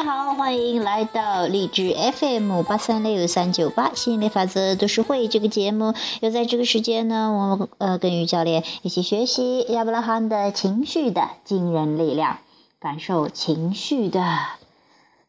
[0.00, 5.92] 大家好，欢迎来到励志 FM 八三六三九八吸引力法则读书会这个节目。
[6.22, 12.38] 又在这个时间呢，我们呃跟于教练一起学习亚伯拉罕的情绪的惊人力量，
[12.80, 14.38] 感受情绪的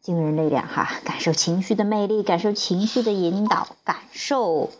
[0.00, 4.70] 惊人力量哈，感受情绪的魅力，感受情绪的引导，感受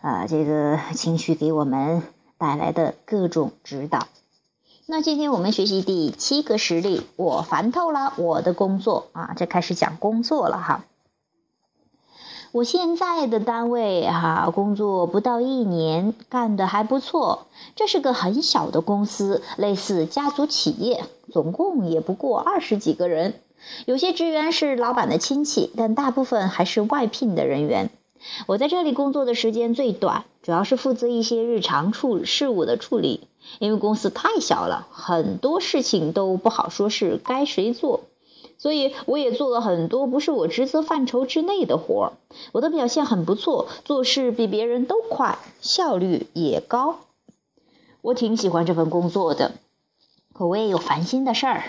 [0.00, 2.02] 啊这个情绪给我们
[2.38, 4.06] 带来的各种指导。
[4.90, 10.86] 那今天我们学习第七个实例，我烦透了我的工作啊，这开始讲工作了哈。
[12.52, 17.48] 我现在的单位哈，工作不到一年，干的还不错。
[17.76, 23.34] 这是个很小的公司，类似家族企业，总共也不过二十几个人。
[23.84, 27.90] 有些职员是老板的亲戚，但大部分还是外聘的人员。
[28.46, 33.28] 我在这里工作的时间最短，主要是负责一些日常处事务的处理。
[33.60, 38.02] 因为公司太小了，很多事情都不好说是该谁做，
[38.58, 42.12] 所以我也做了很多不是我职责范畴之内的活儿。
[42.52, 46.98] 我的表现很不错，做事比别人都快，效率也高。
[48.02, 49.52] 我挺喜欢这份工作的，
[50.34, 51.64] 可我也有烦心的事儿。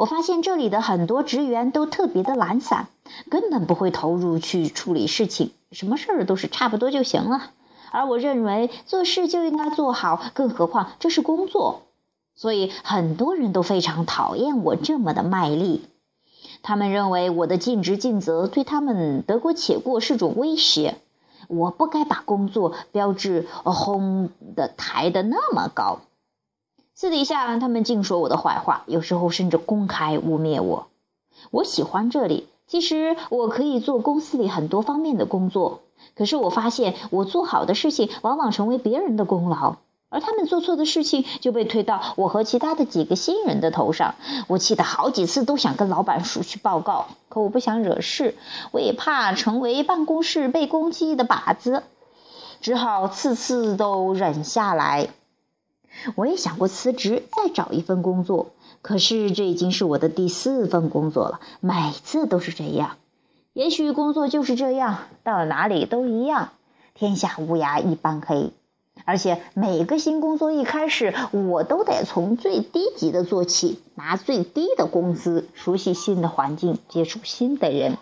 [0.00, 2.88] 我发现这里的很多职员都特别的懒散，
[3.28, 7.50] 根本不会投入去处理事情，什么事儿都是差不多就行了。
[7.90, 11.82] 而我认为做事就应该做好，更何况这是工作，
[12.34, 15.84] 所以很多人都非常讨厌我这么的卖力。
[16.62, 20.96] 他们认为我的尽职尽责对他们得过且过是种威胁。
[21.46, 26.00] 我不该把工作标志轰的抬得那么高。
[27.00, 30.88] 私底下他们净说我的坏话，有时候甚至公开污蔑我。
[31.50, 35.80] 我喜欢这里，其实我可以做公司里很多方面的工作。
[36.14, 39.76] 可是我发现，我做好的事情往往成为别人的功劳，
[40.10, 44.14] 而他们做错的事情就被推到我和其他的几个新人的头上。
[44.46, 48.34] 我气得好几次都想跟老板署去报告，可我不想惹事，
[48.72, 51.82] 我也怕成为办公室被攻击的靶子，
[52.60, 55.08] 只好次次都忍下来。
[56.14, 58.52] 我也想过辞职，再找一份工作，
[58.82, 62.96] 可是这已经是我的第四份工作了，每次都是这样。
[63.52, 66.50] 也许工作就是这样，到了哪里都一样，
[66.94, 68.52] 天下乌鸦一般黑。
[69.06, 77.96] 而且每个新工作一开始，我都得从最低级的做起，拿最低的工资，熟悉新的环境，接触新的人，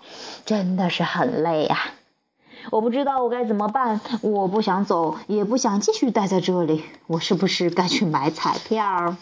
[0.45, 1.79] 真的是很累啊！
[2.71, 9.17] 我不知道我该怎么办，我不想走，也不想继续待在这里，我是不是该去买彩票？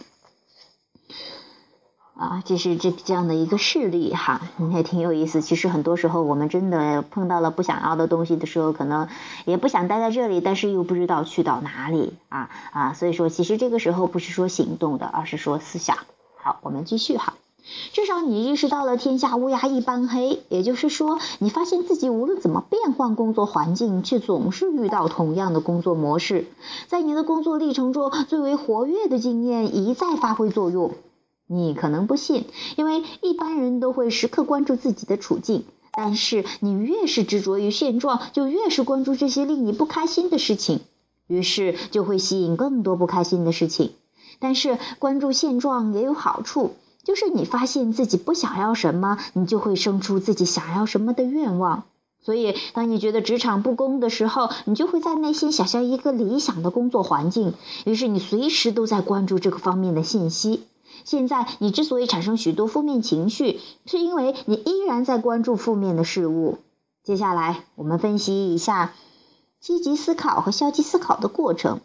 [2.14, 4.40] 啊，这是这这样的一个事例哈，
[4.72, 5.42] 也挺有意思。
[5.42, 9.06] 其实很多时候，我们真的碰到了不想要的东西的时候，可能
[9.44, 12.94] 也不想待在这里，但是又不知道去到哪里啊啊！
[12.94, 15.98] 所以说，其实这个时候不是说行动的，而是说思想。
[16.36, 17.34] 好，我们继续哈。
[17.92, 26.46] 至少你意识到了天下乌鸦一般黑，也就是说，你发现自己无论怎么变换工作环境，却总是遇到同样的工作模式。
[26.86, 30.92] 在你的工作历程中，最为活跃的经验一再发挥作用。
[31.48, 32.44] 你可能不信，
[32.76, 35.64] 因为一般人都会时刻关注自己的处境。
[35.92, 40.80] 但是你越是执着于现状，就越是关注这些令你不开心的事情，
[41.26, 43.92] 于是就会吸引更多不开心的事情。
[44.38, 46.72] 但是关注现状也有好处，
[47.06, 51.84] 就是你发现自己不想要什么，你就会生出自己想要什么的愿望。
[52.20, 60.64] 所以，当你觉得职场不公的时候，你就会在内心想象一个理想的工作环境，于是你随时都在关注这个方面的信息。
[61.04, 66.58] 现在你之所以产生许多负面情绪，是因为你依然在关注负面的事物。
[67.04, 68.94] 接下来，我们分析一下
[69.60, 71.78] 积极思考和消极思考的过程，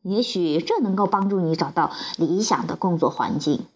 [0.00, 3.66] 也许这能够帮助你找到理想的工作环境。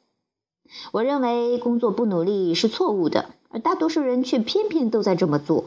[0.93, 5.67] 我认为工作不努力是错误的，而大多数人却偏偏都在这么做。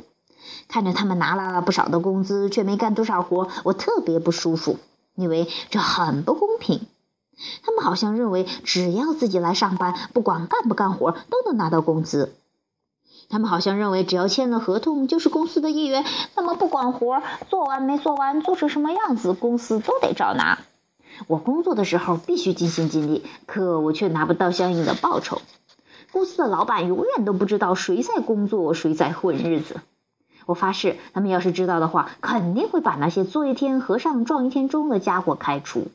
[0.67, 4.77] 看着他们拿了不少的工资，却没干多少活，我特别不舒服，
[5.15, 6.81] 因为这很不公平。
[7.63, 12.33] 他们好像认为，只要自己来上班，不管干不干活，都能拿到工资。
[13.29, 16.03] 他们好像认为，只要签了合同，就是公司的一员，
[16.35, 20.59] 那么不管活做完没做完，做成什么样子，公司都得照拿。
[21.25, 25.41] 我工作的时候必须尽心尽力，可我却拿不到相应的报酬。
[26.11, 29.81] 公司的老板永远都不知道谁在工作，谁在混日子。
[30.45, 35.87] 我发誓，他们要是知道的话，肯定会把那些做一天和尚撞一天钟的家伙开除。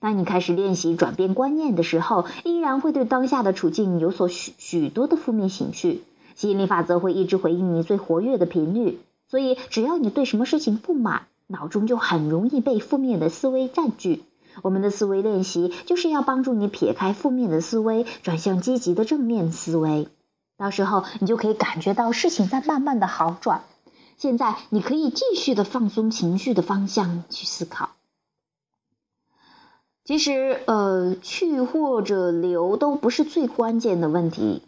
[0.00, 6.04] 当你开始练习转变观念的时候，依然会对当下的处境有所许许多的负面情绪。
[6.36, 14.22] 吸引力法则会一直回应你最活跃的频率，所以只要你对什么事情不满，脑中就很容易被负面的思维占据。
[14.62, 20.08] 我们的思维练习就是要帮助你撇开负面的思维，转向积极的正面思维。
[20.56, 23.62] 到时候你就可以感觉到事情在慢慢的好转。
[24.16, 27.90] 现在你可以继续的放松情绪的方向去思考。
[30.04, 34.62] 其实，呃，去或者留都不是最关键的问题。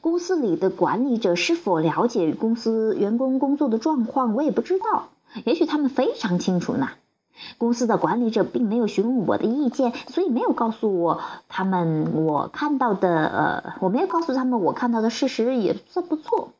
[0.00, 5.08] 公司里的管理者是否了解公司员工工作的状况，我也不知道。
[5.44, 6.90] 也许他们非常清楚呢。
[7.58, 16.50] 公司的管理者并没有询问我的意见，所以没有告诉我他们我看到的，呃，我没有告诉他们我看到的事实也算不错，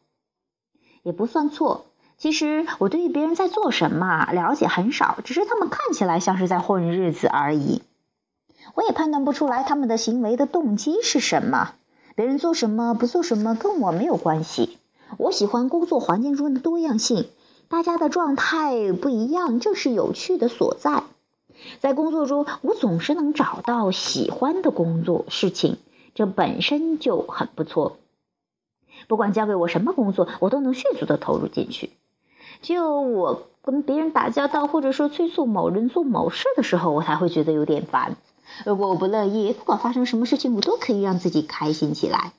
[1.05, 1.87] 也不算错。
[2.19, 7.83] 其实我对于别人在做什么了解很少，只是他们看起来像是在混日子而已。
[8.75, 11.73] 我也判断不出来他们的行为的动机是什么。
[12.17, 14.79] 别人做什么不做什么跟我没有关系。
[15.19, 17.29] 我喜欢工作环境中的多样性，
[17.69, 21.05] 大家的状态不一样，正是有趣的所在。
[21.81, 25.79] 在工作中，我总是能找到喜欢的工作事情，
[26.15, 27.97] 这本身就很不错。
[29.09, 31.91] 不管交给我什么工作，我都能迅速的投入进去。
[32.63, 38.17] 只有我跟别人打交道，或者说催促某人做某事的时候，我才会觉得有点烦。
[38.65, 42.33] 如果我不乐意，不管发生什么事情，我都可以让自己开心起来。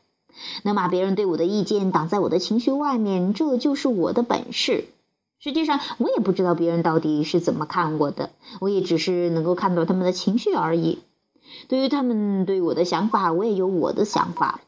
[0.63, 4.85] 能把别人对我的意见挡在我的情绪外面，这就是我的本事。
[5.39, 10.99] 实际上，我也不知道别人到底是怎么看我的，我也只是能够看到他们的情绪而已。
[11.67, 14.61] 对于他们对我的想法，我也有我的想法。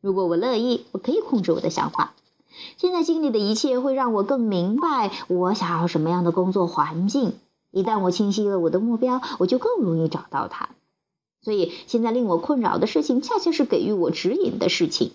[0.00, 2.14] 如果我乐意，我可以控制我的想法。
[2.76, 7.34] 现在经历的一切会让我更明白我想要什么样的工作环境。
[7.70, 10.68] 一旦我清晰了我的目标，我就更容易找到它。
[11.42, 15.12] 所以现在令我困扰的事情，恰恰是给予我指引的事情。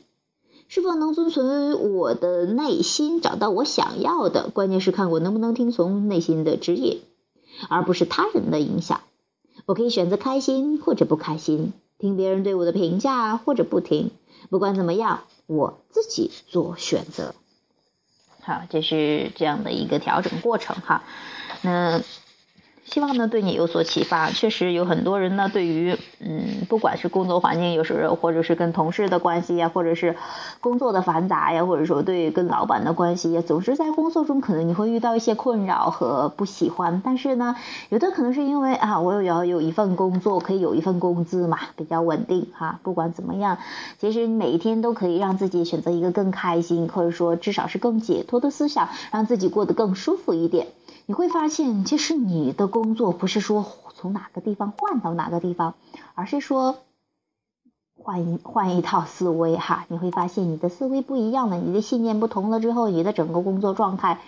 [0.69, 4.49] 是否能遵从我的内心，找到我想要的？
[4.49, 7.01] 关键是看我能不能听从内心的指引，
[7.69, 9.01] 而不是他人的影响。
[9.65, 14.11] 我可以选择开心或者不开心，听别人对我的评价或者不听。
[14.49, 15.21] 不管怎么样。
[15.47, 17.33] 我自己做选择，
[18.43, 21.03] 好，这是这样的一个调整过程哈，
[21.63, 22.03] 那。
[22.89, 24.31] 希望呢对你有所启发。
[24.31, 30.15] 确实有很多人呢，对于嗯，不管是工作环境有时候，或者是跟同事的关系呀，或者是
[30.59, 37.01] 工作的繁杂呀，或者说对跟老板的关系呀，总是在工作中可能你会遇到一些困扰和不喜欢。
[37.05, 37.55] 但是呢，
[37.89, 42.79] 有的可能是因为啊，我有要有一份工作，可以有一份工资嘛，比较稳定哈。
[42.81, 43.59] 不管怎么样，
[43.99, 50.67] 其实每一天都可以让自己选择一个更开心，或者说至少是更解脱的思想，让自己过得更舒服一点。
[51.09, 53.65] 你会发现，其实你的工作不是说
[53.95, 55.73] 从哪个地方换到哪个地方，
[56.13, 56.77] 而是说
[57.95, 59.87] 换一换一套思维哈。
[59.87, 64.19] 你会发现你的思维不一样了，你的信念不同了之后，你的整个工作状态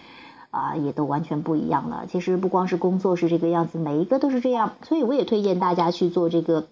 [0.50, 2.08] 啊也都完全不一样了。
[2.08, 4.74] 其实不光是工作是这个样子，每一个都是这样。
[4.82, 6.66] 所以我也推荐大家去做这个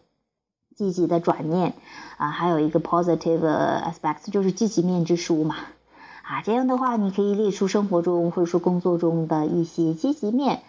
[0.75, 1.75] 积极的转念
[2.17, 5.55] 啊，还有一个 positive aspects，就是积极面之书嘛。
[6.29, 10.61] 啊，这样的话，你可以列出生活中或者说工作中的一些积极面，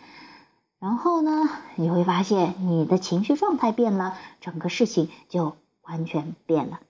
[0.79, 6.81] 然后呢，你会发现你的情绪状态变了，整个事情就完全变了。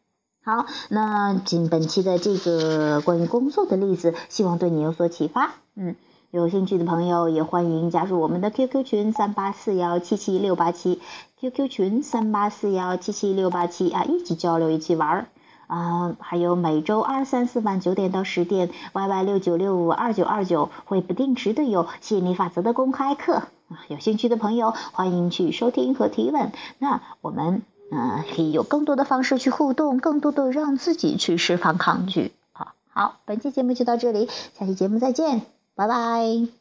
[0.44, 5.50] 好，那今本期的这个关于工作的例子，希望对你有所启发。
[5.75, 5.96] 嗯，
[6.31, 11.00] 有兴趣的朋友也欢迎加入我们的 QQ 群三八四幺七七六八七
[11.40, 15.26] ，QQ 群三八四幺七七六八七啊，一起交流，一起玩儿。
[15.70, 23.34] 啊，还有每周二、三、四晚九点到十点，Y Y 六九六五二九二九会不定时的有吸引力法则的公开课
[23.68, 26.50] 啊，有兴趣的朋友欢迎去收听和提问。
[26.78, 27.62] 那我们
[27.92, 32.32] 呃可以有更多的方式去互动，更多的让自己去释放抗拒。
[32.50, 35.42] 好，好，本期节目就到这里，下期节目再见，
[35.76, 36.60] 拜拜。